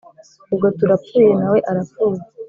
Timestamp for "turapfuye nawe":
0.77-1.59